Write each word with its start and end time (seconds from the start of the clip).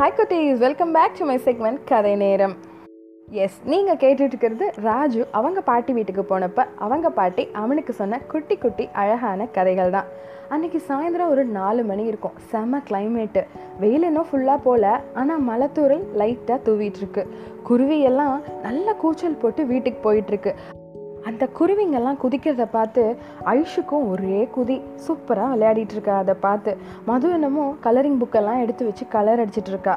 Hi 0.00 0.14
குட்டீஸ். 0.18 0.60
Welcome 0.62 0.92
back 0.96 1.16
to 1.16 1.24
my 1.28 1.34
segment 1.46 1.80
கதை 1.88 2.12
நேரம். 2.22 2.54
எஸ் 3.44 3.58
நீங்கள் 3.72 3.98
கேட்டுட்டு 4.02 4.28
இருக்கிறது 4.32 4.66
ராஜு 4.86 5.20
அவங்க 5.38 5.60
பாட்டி 5.66 5.92
வீட்டுக்கு 5.96 6.22
போனப்ப 6.30 6.64
அவங்க 6.84 7.10
பாட்டி 7.18 7.44
அவனுக்கு 7.62 7.92
சொன்ன 7.98 8.20
குட்டி 8.32 8.56
குட்டி 8.62 8.88
அழகான 9.02 9.48
கதைகள் 9.56 9.94
தான். 9.96 10.08
அன்றைக்கி 10.52 10.80
சாயந்தரம் 10.88 11.32
ஒரு 11.34 11.44
நாலு 11.58 11.84
மணி 11.90 12.06
இருக்கும். 12.12 12.38
செம 12.50 12.82
கிளைமேட்டு 12.88 13.44
வெயில் 13.82 14.08
இன்னும் 14.10 14.30
ஃபுல்லாக 14.32 14.66
போகல 14.68 14.96
ஆனால் 15.22 15.46
மலைத்தூரல் 15.50 16.06
லைட்டாக 16.22 16.60
தூவிட்டுருக்கு. 16.68 17.24
குருவியெல்லாம் 17.70 18.36
நல்லா 18.66 18.94
கூச்சல் 19.04 19.40
போட்டு 19.44 19.64
வீட்டுக்கு 19.72 20.12
போயிட்டுருக்கு. 20.12 20.54
அந்த 21.28 21.48
குருவிங்கெல்லாம் 21.58 22.20
குதிக்கிறத 22.22 22.64
பார்த்து 22.70 23.02
ஐஷுக்கும் 23.56 24.06
ஒரே 24.12 24.40
குதி. 24.56 24.76
சூப்பராக 25.06 25.52
விளையாடிட்டு 25.54 25.94
இருக்கா 25.96 26.16
அதை 26.18 26.34
பார்த்து. 26.46 26.72
மது 27.10 27.28
என்னமோ 27.30 27.66
கலரிங் 27.86 28.20
புக்கெல்லாம் 28.22 28.62
எடுத்து 28.64 28.84
வச்சு 28.84 29.06
கலர் 29.08 29.42
அடிச்சிட்டு 29.42 29.72
இருக்கா. 29.74 29.94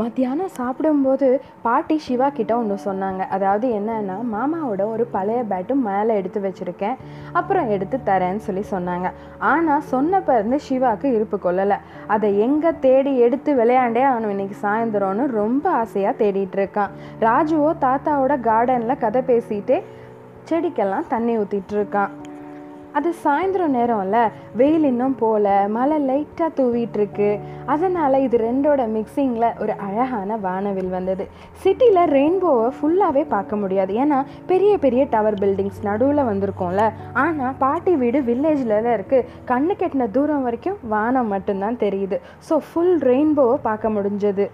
மத்தியானம் 0.00 0.52
சாப்பிடும்போது 0.56 1.28
பாட்டி 1.62 1.98
சிவா 1.98 2.28
கிட்ட 2.28 2.52
ஒன்று 2.56 2.76
சொன்னாங்க. 2.84 3.22
அதாவது 3.36 3.66
என்னன்னா 3.78 4.16
மாமாவோட 4.34 4.82
ஒரு 4.92 5.04
பழைய 5.14 5.40
பேட்டு 5.50 5.74
மேலே 5.88 6.16
எடுத்து 6.20 6.40
வச்சுருக்கேன். 6.40 6.96
அப்புறம் 7.32 7.68
எடுத்து 7.68 7.98
தரேன்னு 8.10 8.42
சொல்லி 8.46 8.64
சொன்னாங்க. 8.74 9.08
ஆனால் 9.38 9.86
சொன்னப்ப 9.92 10.38
இருந்து 10.38 10.60
சிவாவுக்கு 10.60 11.08
இருப்பு 11.16 11.38
கொள்ளலை. 11.46 11.78
அதை 12.06 12.38
எங்கே 12.46 12.72
தேடி 12.80 13.18
எடுத்து 13.18 13.52
விளையாண்டே 13.54 14.04
அவன் 14.10 14.30
இன்னைக்கு 14.30 14.58
சாயந்தரம்னு 14.66 15.26
ரொம்ப 15.40 15.70
ஆசையாக 15.70 16.20
தேடிட்டு 16.22 16.58
இருக்கான். 16.60 16.92
ராஜுவோ 17.28 17.72
தாத்தாவோட 17.86 18.36
கார்டனில் 18.50 19.02
கதை 19.06 19.22
பேசிகிட்டே 19.32 19.78
செடிக்கெல்லாம் 20.50 21.12
தண்ணி 21.14 21.34
ஊற்றிட்டு 21.42 21.76
இருக்கான் 21.78 22.12
அது 22.98 23.08
சாயந்தரம் 23.24 23.74
நேரம்ல 23.76 24.20
வெயில் 24.60 24.86
இன்னும் 24.88 25.14
போல 25.20 25.44
மழை 25.74 25.98
லைட்டாக 26.06 26.48
தூவிட்டுருக்கு. 26.56 27.28
அதனால் 27.72 28.16
இது 28.24 28.36
ரெண்டோட 28.44 28.84
மிக்சிங்கில் 28.94 29.56
ஒரு 29.62 29.72
அழகான 29.86 30.38
வானவில் 30.46 30.90
வந்தது. 30.94 31.24
சிட்டியில் 31.62 32.10
ரெயின்போவை 32.14 32.68
ஃபுல்லாகவே 32.78 33.22
பார்க்க 33.34 33.60
முடியாது. 33.62 33.92
ஏன்னா 34.02 34.18
பெரிய 34.50 34.72
பெரிய 34.84 35.04
டவர் 35.12 35.38
பில்டிங்ஸ் 35.42 35.80
நடுவில் 35.88 36.28
வந்திருக்கோம்ல. 36.30 36.86
ஆனால் 37.24 37.56
பாட்டி 37.62 37.94
வீடு 38.02 38.22
வில்லேஜில் 38.30 38.76
இருக்குது 38.96 39.28
கண்ணு 39.52 39.76
கெட்டின 39.82 40.10
தூரம் 40.16 40.46
வரைக்கும் 40.48 40.80
வானம் 40.94 41.32
மட்டும்தான் 41.34 41.80
தெரியுது. 41.84 42.18
ஸோ 42.48 42.56
ஃபுல் 42.70 42.98
ரெயின்போவை 43.10 43.58
பார்க்க 43.68 43.96
முடிஞ்சது. 43.98 44.46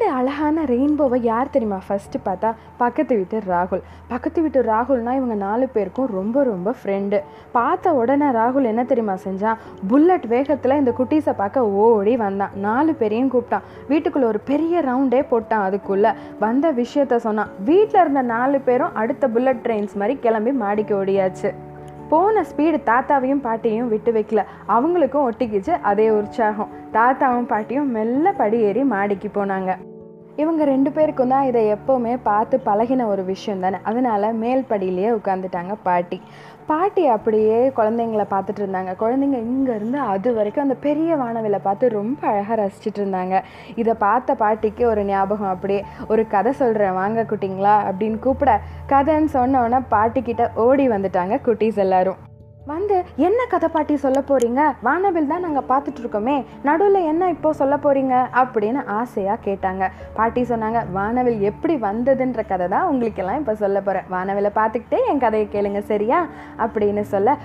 இந்த 0.00 0.12
அழகான 0.12 0.64
ரெயின்போவை 0.64 1.16
யார் 1.22 1.50
தெரியுமா 1.50 1.78
ஃபஸ்ட்டு 1.88 2.18
பார்த்தா 2.24 2.54
பக்கத்து 2.76 3.16
வீட்டு 3.16 3.38
ராகுல். 3.48 3.80
பக்கத்து 4.08 4.42
வீட்டு 4.42 4.62
ராகுல்னா 4.62 5.14
இவங்க 5.14 5.34
நாலு 5.34 5.68
பேருக்கும் 5.68 6.06
ரொம்ப 6.06 6.42
ரொம்ப 6.42 6.74
ஃப்ரெண்டு 6.82 7.22
பார்த்த 7.52 7.92
உடனே 7.92 8.26
ராகுல் 8.26 8.64
என்ன 8.64 8.84
தெரியுமா 8.84 9.14
செஞ்சான்? 9.24 9.56
புல்லட் 9.88 10.26
வேகத்தில் 10.26 10.76
இந்த 10.76 10.94
குட்டீஸை 10.98 11.32
பார்க்க 11.36 11.68
ஓடி 11.68 12.16
வந்தான். 12.16 12.50
நாலு 12.54 12.94
பேரையும் 12.94 13.32
கூப்பிட்டான். 13.32 13.66
வீட்டுக்குள்ளே 13.88 14.28
ஒரு 14.28 14.40
பெரிய 14.40 14.80
ரவுண்டே 14.80 15.22
போட்டான் 15.32 15.66
அதுக்குள்ளே. 15.68 16.10
வந்த 16.40 16.72
விஷயத்த 16.72 17.16
சொன்னான். 17.16 17.48
வீட்டில் 17.64 18.00
இருந்த 18.00 18.22
நாலு 18.22 18.60
பேரும் 18.60 18.94
அடுத்த 18.94 19.28
புல்லட் 19.28 19.64
ட்ரெயின்ஸ் 19.64 19.96
மாதிரி 19.96 20.18
கிளம்பி 20.20 20.50
மாடிக்கு 20.50 21.04
ஓடியாச்சு. 21.04 21.52
போன 22.08 22.42
ஸ்பீடு 22.42 22.78
தாத்தாவையும் 22.86 23.40
பாட்டியையும் 23.40 23.88
விட்டு 23.88 24.12
வைக்கல. 24.12 24.42
அவங்களுக்கும் 24.68 25.26
ஒட்டிக்கிச்சு 25.28 25.72
அதே 25.82 26.10
உற்சாகம். 26.10 26.70
தாத்தாவும் 26.92 27.46
பாட்டியும் 27.46 27.90
மெல்ல 27.90 28.32
படியேறி 28.32 28.82
மாடிக்கு 28.84 29.30
போனாங்க. 29.34 29.70
இவங்க 30.42 30.64
ரெண்டு 30.64 30.90
பேருக்கும் 30.96 31.32
தான் 31.32 31.46
இதை 31.50 31.60
எப்போவுமே 31.74 32.12
பார்த்து 32.22 32.56
பழகின 32.66 33.06
ஒரு 33.06 33.22
விஷயம் 33.24 33.60
தானே. 33.60 33.78
அதனால 33.82 34.32
மேல்படியிலேயே 34.42 35.10
உட்காந்துட்டாங்க 35.18 35.74
பாட்டி. 35.82 36.18
பாட்டி 36.66 37.06
அப்படியே 37.06 37.58
குழந்தைங்கள 37.78 38.24
பார்த்துட்டு 38.34 38.62
இருந்தாங்க. 38.64 38.92
குழந்தைங்க 39.02 39.38
இங்கேருந்து 39.50 39.98
அது 40.12 40.34
வரைக்கும் 40.34 40.64
அந்த 40.66 40.74
பெரிய 40.86 41.16
வானவிலை 41.16 41.60
பார்த்து 41.62 41.88
ரொம்ப 41.88 42.20
அழகாக 42.32 42.58
ரசிச்சிட்டு 42.62 43.00
இருந்தாங்க. 43.02 43.42
இதை 43.74 43.94
பார்த்த 44.06 44.34
பாட்டிக்கு 44.34 44.86
ஒரு 44.86 45.04
ஞாபகம் 45.04 45.52
அப்படியே 45.54 45.82
ஒரு 46.08 46.24
கதை 46.36 46.52
சொல்கிறேன் 46.52 46.98
வாங்க 47.00 47.26
குட்டிங்களா? 47.32 47.76
அப்படின்னு 47.90 48.18
கூப்பிட 48.18 48.60
கதைன்னு 48.94 49.36
சொன்னோன்னே 49.38 49.82
பாட்டிக்கிட்ட 49.96 50.46
ஓடி 50.66 50.86
வந்துட்டாங்க 50.88 51.36
குட்டீஸ் 51.48 51.84
எல்லோரும். 51.86 52.20
வந்து 52.70 52.96
என்ன 53.26 53.40
கதை 53.52 53.68
பாட்டி 53.74 53.94
சொல்ல 54.04 54.20
போறீங்க? 54.28 54.60
வானவில் 54.86 55.30
தான் 55.32 55.44
நாங்கள் 55.46 55.68
பார்த்துட்டு 55.70 56.00
இருக்கோமே. 56.02 56.34
நடுவில் 56.68 57.08
என்ன 57.12 57.28
இப்போ 57.34 57.50
சொல்ல 57.60 57.74
போறீங்க? 57.84 58.14
அப்படின்னு 58.40 58.80
ஆசையாக 58.98 59.44
கேட்டாங்க. 59.46 59.84
பாட்டி 60.18 60.42
சொன்னாங்க 60.50 60.80
வானவில் 60.96 61.40
எப்படி 61.50 61.76
வந்ததுன்ற 61.88 62.42
கதை 62.52 62.68
தான் 62.74 62.88
உங்களுக்கெல்லாம் 62.90 63.40
இப்போ 63.42 63.54
சொல்ல 63.64 63.80
போகிறேன் 63.80 64.08
வானவிலை 64.14 64.52
பார்த்துக்கிட்டே 64.60 65.00
என் 65.12 65.24
கதையை 65.26 65.48
கேளுங்க 65.54 65.82
சரியா? 65.92 66.20
அப்படின்னு 66.66 67.04
சொல்ல 67.14 67.36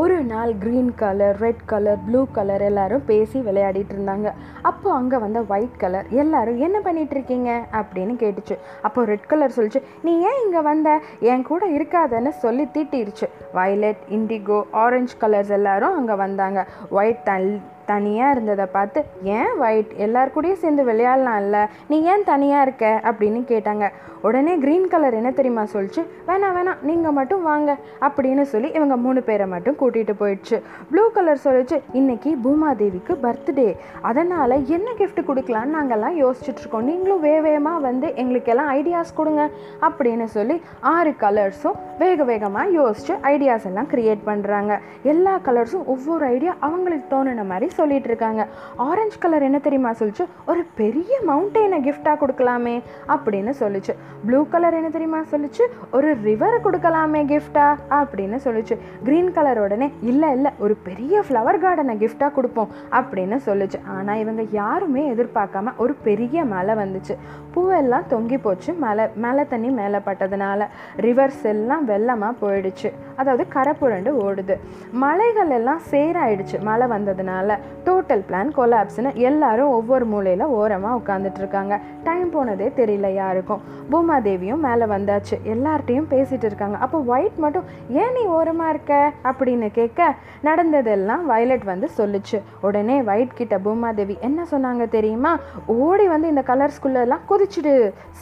ஒரு 0.00 0.16
நாள் 0.32 0.50
green 0.62 0.90
colour 1.00 1.38
red 1.44 1.62
colour 1.70 2.02
blue 2.06 2.20
colour 2.36 2.62
எல்லாரும் 2.66 3.04
பேசி 3.08 3.38
விளையாடிட்டு 3.46 3.94
இருந்தாங்க. 3.96 4.28
அப்போ 4.70 4.88
அங்கே 4.98 5.18
வந்த 5.24 5.40
ஒயிட் 5.52 5.80
கலர் 5.82 6.06
எல்லாரும் 6.22 6.60
என்ன 6.66 6.76
பண்ணிட்டு 6.80 7.14
இருக்கீங்க? 7.16 7.50
அப்படின்னு 7.78 8.14
கேட்டுச்சு. 8.22 8.56
அப்போ 8.88 9.04
ரெட் 9.04 9.26
கலர் 9.32 9.56
சொல்லிச்சு 9.56 9.82
நீ 10.08 10.12
ஏன் 10.28 10.40
இங்கே 10.44 10.60
வந்த? 10.70 10.90
என் 11.32 11.48
கூட 11.50 11.64
இருக்காதன்னு 11.78 12.32
சொல்லி 12.44 12.66
திட்டிருச்சு. 12.76 13.28
வயலட் 13.54 14.02
இண்டிகோ 14.08 14.58
ஆரஞ்சு 14.84 15.14
கலர்ஸ் 15.20 15.52
எல்லாரும் 15.58 15.96
அங்கே 15.96 16.16
வந்தாங்க. 16.24 16.60
ஒயிட் 16.90 17.24
தல் 17.24 17.50
தனியாக 17.92 18.34
இருந்ததை 18.34 18.66
பார்த்து 18.76 19.00
ஏன் 19.38 19.52
ஒயிட் 19.64 19.92
எல்லார் 20.06 20.34
கூடயும் 20.36 20.62
சேர்ந்து 20.64 20.84
விளையாடலாம்ல. 20.90 21.58
நீ 21.92 21.98
ஏன் 22.12 22.28
தனியாக 22.32 22.64
இருக்க? 22.66 22.86
அப்படின்னு 23.10 23.42
கேட்டாங்க. 23.52 23.86
உடனே 24.28 24.54
க்ரீன் 24.62 24.88
கலர் 24.92 25.14
என்ன 25.18 25.30
தெரியுமா 25.36 25.62
சொல்லிச்சு? 25.74 26.02
வேணாம் 26.28 26.56
வேணாம் 26.56 26.80
நீங்கள் 26.88 27.14
மட்டும் 27.18 27.42
வாங்க. 27.50 27.70
அப்படின்னு 28.06 28.42
சொல்லி 28.52 28.68
இவங்க 28.78 28.96
மூணு 29.04 29.20
பேரை 29.28 29.46
மட்டும் 29.52 29.78
கூட்டிகிட்டு 29.80 30.14
போயிடுச்சு. 30.22 30.56
ப்ளூ 30.90 31.04
கலர் 31.16 31.44
சொல்லிச்சு 31.44 31.76
இன்னைக்கு 32.00 32.30
பூமாதேவிக்கு 32.44 33.14
பர்த்டே 33.24 33.68
அதனால் 34.10 34.54
என்ன 34.76 34.88
கிஃப்ட் 34.98 35.22
கொடுக்கலான்னு 35.28 35.76
நாங்கள்லாம் 35.76 36.18
யோசிச்சுட்ருக்கோம் 36.22 36.88
நீங்களும் 36.90 37.22
வே 37.26 37.34
வேகமாக 37.46 37.84
வந்து 37.88 38.08
எங்களுக்கெல்லாம் 38.22 38.70
ஐடியாஸ் 38.78 39.16
கொடுங்க. 39.20 39.44
அப்படின்னு 39.86 40.28
சொல்லி 40.36 40.56
ஆறு 40.94 41.12
கலர்ஸும் 41.24 41.78
வேக 42.02 42.24
வேகமாக 42.32 42.74
யோசிச்சு 42.78 43.14
ஐடியாஸ் 43.32 43.66
எல்லாம் 43.70 43.90
க்ரியேட் 43.94 44.22
பண்ணுறாங்க 44.30 44.72
எல்லா 45.12 45.34
கலர்ஸும் 45.48 45.88
ஒவ்வொரு 45.94 46.24
ஐடியா 46.34 46.52
அவங்களுக்கு 46.66 47.08
தோணுன 47.14 47.46
மாதிரி 47.46 47.68
சொல்லிட்டு 47.80 48.10
இருக்காங்க 48.12 48.42
ஆரஞ்சு 48.88 49.18
கலர் 49.24 49.48
என்ன 49.48 49.58
தெரியுமா 49.66 49.92
சொல்லிச்சு? 50.00 50.24
ஒரு 50.50 50.62
பெரிய 50.80 51.12
மவுண்டெயினை 51.30 51.78
கிஃப்டாக 51.88 52.16
கொடுக்கலாமே 52.22 52.76
அப்படின்னு 53.14 53.52
சொல்லிச்சு. 53.62 53.92
ப்ளூ 54.26 54.40
கலர் 54.54 54.78
என்ன 54.80 54.90
தெரியுமா 54.96 55.20
சொல்லிச்சு? 55.32 55.64
ஒரு 55.96 56.08
ரிவரை 56.28 56.58
கொடுக்கலாமே 56.64 57.22
கிஃப்டாக 57.32 57.76
அப்படின்னு 58.00 58.38
சொல்லிச்சு. 58.46 58.74
க்ரீன் 59.06 59.30
கலர் 59.38 59.60
உடனே 59.64 59.88
இல்லை 60.10 60.30
இல்லை 60.36 60.50
ஒரு 60.64 60.74
பெரிய 60.88 61.22
ஃப்ளவர் 61.26 61.58
கார்டனை 61.64 61.94
கிஃப்டாக 62.02 62.32
கொடுப்போம் 62.38 62.72
அப்படின்னு 62.98 63.38
சொல்லிச்சு. 63.48 63.78
ஆனால் 63.96 64.20
இவங்க 64.24 64.42
யாருமே 64.60 65.04
எதிர்பார்க்காம 65.14 65.74
ஒரு 65.84 65.94
பெரிய 66.08 66.44
மலை 66.54 66.74
வந்துச்சு. 66.82 67.16
பூவெல்லாம் 67.54 68.08
தொங்கி 68.12 68.38
போச்சு. 68.46 68.70
மலை 68.84 69.06
மலை 69.26 69.44
தண்ணி 69.52 69.70
மேலே 69.80 70.00
பட்டதுனால. 70.08 70.68
ரிவர்ஸ் 71.06 71.44
எல்லாம் 71.54 71.84
வெள்ளமாக 71.92 72.40
போயிடுச்சு. 72.42 72.90
அதாவது 73.20 73.44
கரை 73.56 73.74
புரண்டு 73.80 74.10
ஓடுது. 74.26 74.56
மலைகள் 75.04 75.52
எல்லாம் 75.58 75.82
சேராயிடுச்சு. 75.90 76.58
மழை 76.68 76.86
வந்ததுனால 76.94 77.58
டோட்டல் 77.86 78.24
பிளான் 78.28 78.52
கொலாப்ஸ்னு 78.58 79.10
எல்லாரும் 79.28 79.74
ஒவ்வொரு 79.78 80.06
மூலையில் 80.12 80.44
ஓரமாக 80.58 80.98
உட்காந்துட்டு 81.00 81.40
இருக்காங்க 81.42 81.74
டைம் 82.04 82.30
போனதே 82.30 82.68
தெரியல 82.76 83.08
யாருக்கும். 83.14 83.62
பூமாதேவியும் 83.92 84.64
மேலே 84.66 84.86
வந்தாச்சு. 84.94 85.36
எல்லார்ட்டையும் 85.54 86.08
பேசிட்டு 86.14 86.48
இருக்காங்க. 86.50 86.76
அப்போ 86.86 86.98
ஒயிட் 87.14 87.38
மட்டும் 87.44 87.66
ஏன் 88.02 88.12
நீ 88.12 88.22
ஓரமாக 88.38 88.72
இருக்க? 88.74 89.12
அப்படின்னு 89.30 89.68
கேட்க 89.78 90.14
நடந்ததெல்லாம் 90.48 91.24
வயலட் 91.26 91.66
வந்து 91.72 91.88
சொல்லுச்சு. 91.98 92.38
உடனே 92.60 92.96
ஒயிட் 93.12 93.38
கிட்ட 93.40 93.58
பூமாதேவி 93.66 94.16
என்ன 94.28 94.40
சொன்னாங்க 94.52 94.88
தெரியுமா? 94.96 95.32
ஓடி 95.66 96.06
வந்து 96.14 96.28
இந்த 96.32 96.44
கலர்ஸ்குள்ளெல்லாம் 96.46 97.26
குதிச்சுடு. 97.30 97.74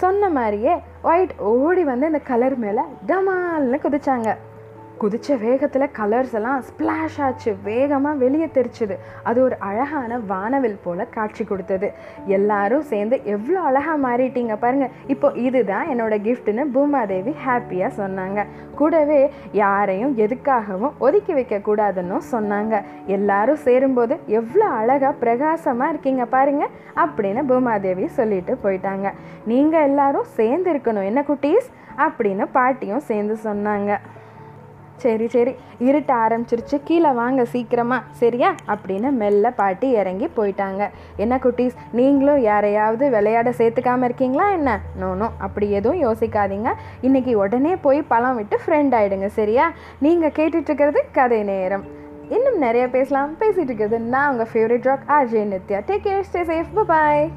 சொன்ன 0.03 0.31
மாதிரியே 0.39 0.75
ஒயிட் 1.03 1.35
ஓடி 1.57 1.85
வந்து 1.91 2.07
இந்த 2.13 2.23
கலர் 2.31 2.57
மேலே 2.65 2.85
டமால்னு 3.11 3.79
குதிச்சாங்க. 3.87 4.31
குதித்த 5.03 5.35
வேகத்தில் 5.43 5.95
கலர்ஸ் 5.99 6.33
எல்லாம் 6.39 6.63
ஸ்ப்ளாஷ் 6.69 7.19
ஆச்சு. 7.27 7.50
வேகமாக 7.67 8.21
வெளியே 8.23 8.49
தெரிச்சுது. 8.56 8.95
அது 9.29 9.39
ஒரு 9.47 9.56
அழகான 9.69 10.19
வானவில் 10.31 10.77
போல் 10.85 11.03
காட்சி 11.17 11.45
கொடுத்தது. 11.50 11.89
எல்லாரும் 12.37 12.85
சேர்ந்து 12.93 13.17
எவ்வளோ 13.35 13.61
அழகாக 13.69 13.97
மாறிட்டீங்க 14.06 14.56
பாருங்கள் 14.65 14.95
இப்போ 15.15 15.31
இதுதான் 15.47 15.87
என்னோடய 15.93 16.25
கிஃப்ட்னு 16.27 16.65
பூமாதேவி 16.77 17.35
ஹாப்பியாக 17.45 17.93
சொன்னாங்க. 18.00 18.47
கூடவே 18.81 19.21
யாரையும் 19.62 20.17
எதுக்காகவும் 20.25 20.97
ஒதுக்கி 21.06 21.35
வைக்கக்கூடாதுன்னு 21.39 22.21
சொன்னாங்க. 22.35 22.83
எல்லாரும் 23.19 23.62
சேரும்போது 23.69 24.17
எவ்வளோ 24.41 24.69
அழகாக 24.81 25.15
பிரகாசமாக 25.25 25.93
இருக்கீங்க 25.94 26.25
பாருங்கள் 26.37 26.75
அப்படின்னு 27.05 27.43
பூமாதேவி 27.53 28.06
சொல்லிட்டு 28.21 28.55
போயிட்டாங்க. 28.67 29.09
நீங்கள் 29.53 29.87
எல்லாரும் 29.91 30.31
சேர்ந்து 30.39 30.71
இருக்கணும். 30.75 31.09
என்ன 31.12 31.23
குட்டீஸ்? 31.33 31.69
அப்படின்னு 32.05 32.44
பாட்டியும் 32.59 33.06
சேர்ந்து 33.11 33.37
சொன்னாங்க. 33.49 33.93
சரி 34.99 35.29
சரி. 35.29 35.55
இருட்ட 35.79 36.15
ஆரம்பிச்சிருச்சு. 36.15 36.81
கீழே 36.85 37.11
வாங்க 37.11 37.45
சீக்கிரமாக 37.45 38.05
சரியா? 38.11 38.55
அப்படின்னு 38.69 39.11
மெல்ல 39.11 39.50
பாட்டி 39.50 39.91
இறங்கி 39.91 40.29
போயிட்டாங்க. 40.37 40.89
என்ன 41.17 41.37
குட்டீஸ் 41.37 41.77
நீங்களும் 41.93 42.41
யாரையாவது 42.41 43.11
விளையாட 43.11 43.50
சேர்த்துக்காம 43.50 44.05
இருக்கீங்களா 44.05 44.50
என்ன? 44.50 44.81
நோனோ 45.00 45.31
அப்படி 45.39 45.71
எதுவும் 45.71 46.03
யோசிக்காதீங்க. 46.03 46.73
இன்னைக்கு 47.00 47.39
உடனே 47.39 47.77
போய் 47.77 48.03
பழம் 48.03 48.37
விட்டு 48.37 48.59
ஃப்ரெண்ட் 48.67 48.97
ஆகிடுங்க 49.00 49.27
சரியா? 49.27 49.73
நீங்கள் 49.99 50.35
கேட்டுட்ருக்கிறது 50.37 50.99
கதை 51.12 51.43
நேரம். 51.43 51.85
இன்னும் 52.29 52.59
நிறைய 52.59 52.89
பேசலாம். 52.89 53.37
பேசிகிட்டு 53.41 53.69
இருக்கிறது 53.71 53.99
நான் 53.99 54.31
உங்கள் 54.31 54.49
favourite 54.53 54.83
rock 54.83 55.09
RJ 55.09 55.43
Nithya. 55.53 55.81
Take 55.87 56.06
care 56.06 56.25
stay 56.33 56.43
safe 56.51 56.83
bye 56.87 57.31